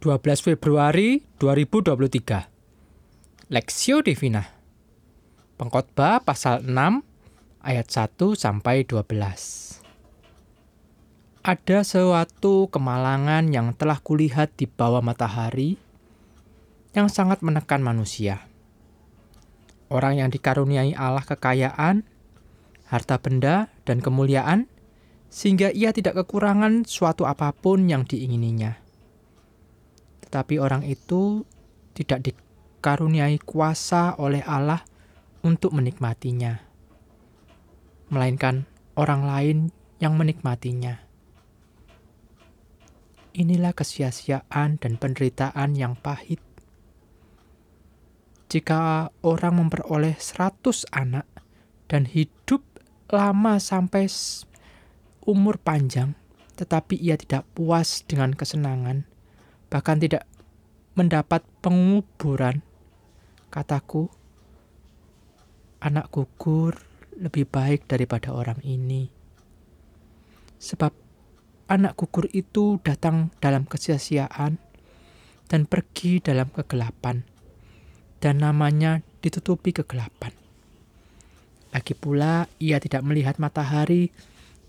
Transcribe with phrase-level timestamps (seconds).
[0.00, 4.40] 12 Februari 2023 Lexio Divina.
[5.60, 6.72] Pengkhotbah pasal 6
[7.60, 9.04] ayat 1 sampai 12
[11.44, 15.76] Ada suatu kemalangan yang telah kulihat di bawah matahari
[16.96, 18.48] yang sangat menekan manusia.
[19.92, 22.08] Orang yang dikaruniai Allah kekayaan,
[22.88, 24.64] harta benda, dan kemuliaan,
[25.28, 28.88] sehingga ia tidak kekurangan suatu apa pun yang diingininya
[30.30, 31.42] tetapi orang itu
[31.90, 34.78] tidak dikaruniai kuasa oleh Allah
[35.42, 36.54] untuk menikmatinya,
[38.14, 39.58] melainkan orang lain
[39.98, 41.02] yang menikmatinya.
[43.34, 46.38] Inilah kesia-siaan dan penderitaan yang pahit.
[48.46, 51.26] Jika orang memperoleh seratus anak
[51.90, 52.62] dan hidup
[53.10, 54.06] lama sampai
[55.26, 56.14] umur panjang,
[56.54, 59.09] tetapi ia tidak puas dengan kesenangan,
[59.70, 60.26] bahkan tidak
[60.98, 62.60] mendapat penguburan.
[63.50, 64.10] Kataku,
[65.82, 66.76] anak gugur
[67.18, 69.10] lebih baik daripada orang ini.
[70.60, 70.92] Sebab
[71.70, 74.58] anak gugur itu datang dalam kesia-siaan
[75.50, 77.26] dan pergi dalam kegelapan,
[78.22, 80.30] dan namanya ditutupi kegelapan.
[81.74, 84.10] Lagi pula ia tidak melihat matahari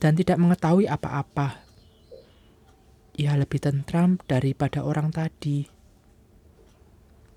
[0.01, 1.70] dan tidak mengetahui apa-apa
[3.21, 5.69] ia lebih tentram daripada orang tadi.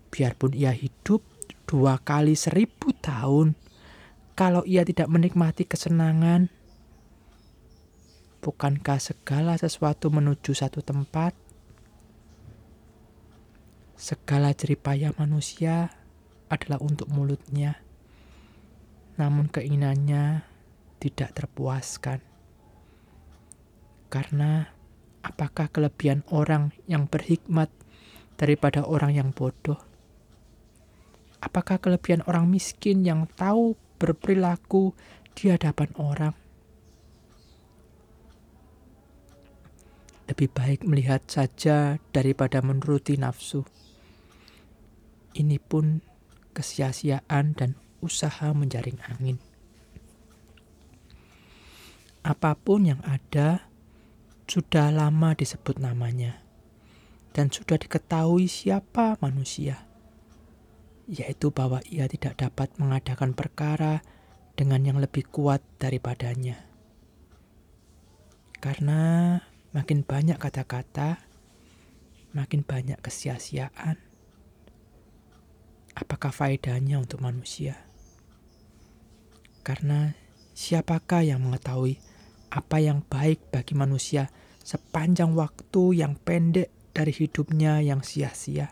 [0.08, 1.20] Biarpun ia hidup
[1.68, 3.52] dua kali seribu tahun,
[4.32, 6.48] kalau ia tidak menikmati kesenangan,
[8.40, 11.36] bukankah segala sesuatu menuju satu tempat?
[13.94, 15.92] Segala jeripaya manusia
[16.50, 17.78] adalah untuk mulutnya,
[19.14, 20.42] namun keinginannya
[20.98, 22.18] tidak terpuaskan.
[24.10, 24.73] Karena
[25.24, 27.72] apakah kelebihan orang yang berhikmat
[28.36, 29.80] daripada orang yang bodoh?
[31.40, 34.92] Apakah kelebihan orang miskin yang tahu berperilaku
[35.32, 36.34] di hadapan orang?
[40.24, 43.64] Lebih baik melihat saja daripada menuruti nafsu.
[45.36, 46.00] Ini pun
[46.56, 49.36] kesia-siaan dan usaha menjaring angin.
[52.24, 53.68] Apa pun yang ada,
[54.44, 56.44] sudah lama disebut namanya
[57.34, 59.82] dan sudah diketahui siapa manusia,
[61.10, 64.06] yaitu bahwa ia tidak dapat mengadakan perkara
[64.54, 66.62] dengan yang lebih kuat daripadanya.
[68.62, 69.36] Karena
[69.74, 71.20] makin banyak kata-kata,
[72.32, 73.98] makin banyak kesia-siaan.
[75.98, 77.78] Apakah faedahnya untuk manusia?
[79.66, 80.14] Karena
[80.54, 81.98] siapakah yang mengetahui
[82.54, 84.30] apa yang baik bagi manusia
[84.62, 88.70] sepanjang waktu yang pendek dari hidupnya yang sia-sia,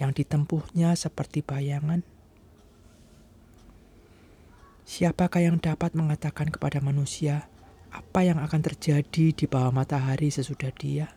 [0.00, 2.00] yang ditempuhnya seperti bayangan.
[4.88, 7.46] Siapakah yang dapat mengatakan kepada manusia
[7.92, 11.12] apa yang akan terjadi di bawah matahari sesudah dia?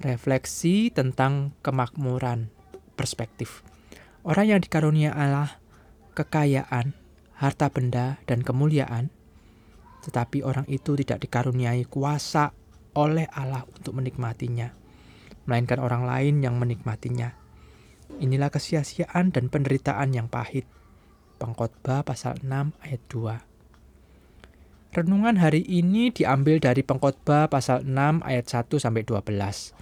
[0.00, 2.50] Refleksi tentang kemakmuran
[2.98, 3.62] perspektif.
[4.26, 5.62] Orang yang dikarunia Allah
[6.16, 6.96] kekayaan,
[7.36, 9.12] harta benda, dan kemuliaan,
[10.08, 12.56] tetapi orang itu tidak dikaruniai kuasa
[12.96, 14.72] oleh Allah untuk menikmatinya,
[15.44, 17.36] melainkan orang lain yang menikmatinya.
[18.16, 20.64] Inilah kesia-siaan dan penderitaan yang pahit.
[21.36, 24.96] Pengkhotbah pasal 6 ayat 2.
[24.96, 29.76] Renungan hari ini diambil dari Pengkhotbah pasal 6 ayat 1 sampai 12.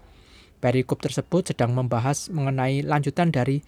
[0.59, 3.63] Perikop tersebut sedang membahas mengenai lanjutan dari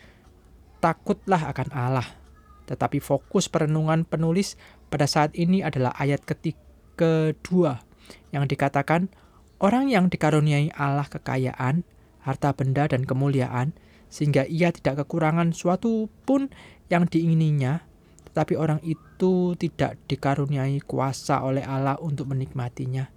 [0.82, 2.25] takutlah akan Allah
[2.66, 4.58] tetapi fokus perenungan penulis
[4.90, 6.66] pada saat ini adalah ayat ketiga
[6.96, 7.84] kedua
[8.32, 9.12] yang dikatakan
[9.60, 11.84] orang yang dikaruniai Allah kekayaan,
[12.24, 13.76] harta benda dan kemuliaan
[14.10, 16.50] sehingga ia tidak kekurangan suatu pun
[16.90, 17.84] yang diingininya,
[18.32, 23.12] tetapi orang itu tidak dikaruniai kuasa oleh Allah untuk menikmatinya,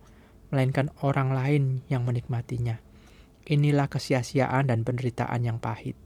[0.52, 2.82] melainkan orang lain yang menikmatinya.
[3.50, 5.98] Inilah kesia-siaan dan penderitaan yang pahit.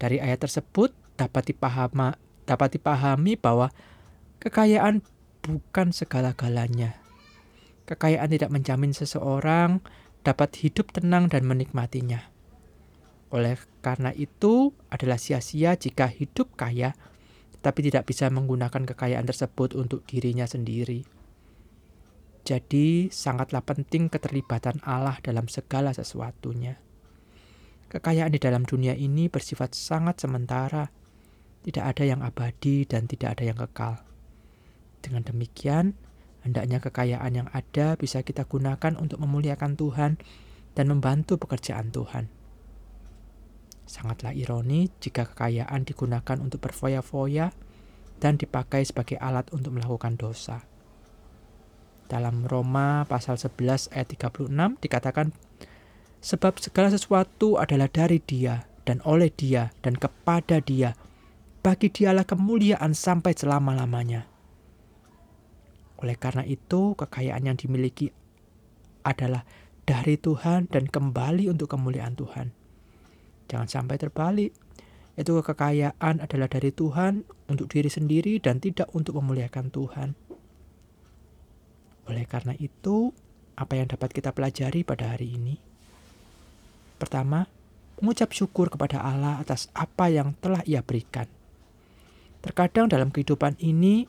[0.00, 2.16] Dari ayat tersebut dapat dipahami,
[2.48, 3.68] dapat dipahami bahwa
[4.40, 5.04] kekayaan
[5.44, 6.96] bukan segala-galanya.
[7.84, 9.84] Kekayaan tidak menjamin seseorang
[10.24, 12.32] dapat hidup tenang dan menikmatinya.
[13.28, 16.96] Oleh karena itu, adalah sia-sia jika hidup kaya,
[17.60, 21.04] tetapi tidak bisa menggunakan kekayaan tersebut untuk dirinya sendiri.
[22.48, 26.80] Jadi, sangatlah penting keterlibatan Allah dalam segala sesuatunya.
[27.88, 30.88] Kekayaan di dalam dunia ini bersifat sangat sementara,
[31.66, 34.02] tidak ada yang abadi dan tidak ada yang kekal.
[35.02, 35.94] Dengan demikian,
[36.48, 40.16] Hendaknya kekayaan yang ada bisa kita gunakan untuk memuliakan Tuhan
[40.78, 42.30] dan membantu pekerjaan Tuhan.
[43.88, 47.50] Sangatlah ironi jika kekayaan digunakan untuk berfoya-foya
[48.16, 50.62] dan dipakai sebagai alat untuk melakukan dosa.
[52.08, 54.48] Dalam Roma pasal 11 ayat 36
[54.80, 55.36] dikatakan
[56.24, 60.96] sebab segala sesuatu adalah dari Dia dan oleh Dia dan kepada Dia.
[61.68, 64.24] Bagi Dialah kemuliaan sampai selama-lamanya.
[66.00, 68.08] Oleh karena itu, kekayaan yang dimiliki
[69.04, 69.44] adalah
[69.84, 72.56] dari Tuhan dan kembali untuk kemuliaan Tuhan.
[73.52, 74.56] Jangan sampai terbalik.
[75.12, 80.16] Itu kekayaan adalah dari Tuhan untuk diri sendiri dan tidak untuk memuliakan Tuhan.
[82.08, 83.12] Oleh karena itu,
[83.60, 85.60] apa yang dapat kita pelajari pada hari ini?
[86.96, 87.44] Pertama,
[88.00, 91.28] mengucap syukur kepada Allah atas apa yang telah Ia berikan.
[92.38, 94.06] Terkadang dalam kehidupan ini,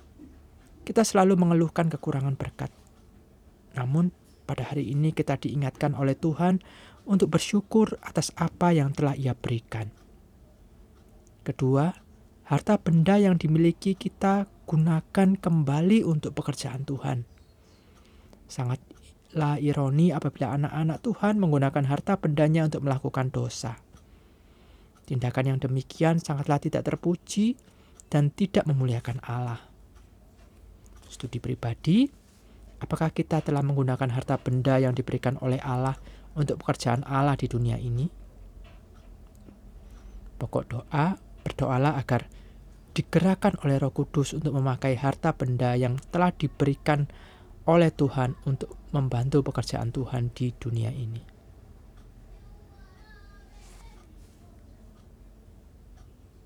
[0.86, 2.70] kita selalu mengeluhkan kekurangan berkat.
[3.74, 4.14] Namun,
[4.50, 6.62] pada hari ini kita diingatkan oleh Tuhan
[7.06, 9.94] untuk bersyukur atas apa yang telah Ia berikan.
[11.46, 11.90] Kedua,
[12.50, 17.26] harta benda yang dimiliki kita gunakan kembali untuk pekerjaan Tuhan.
[18.46, 23.78] Sangatlah ironi apabila anak-anak Tuhan menggunakan harta bendanya untuk melakukan dosa.
[25.10, 27.58] Tindakan yang demikian sangatlah tidak terpuji
[28.10, 29.62] dan tidak memuliakan Allah.
[31.10, 32.10] Studi pribadi,
[32.82, 35.98] apakah kita telah menggunakan harta benda yang diberikan oleh Allah
[36.34, 38.10] untuk pekerjaan Allah di dunia ini?
[40.40, 42.30] Pokok doa, berdoalah agar
[42.94, 47.08] digerakkan oleh Roh Kudus untuk memakai harta benda yang telah diberikan
[47.70, 51.39] oleh Tuhan untuk membantu pekerjaan Tuhan di dunia ini.